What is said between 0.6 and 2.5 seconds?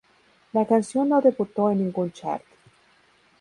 canción no debutó en ningún chart.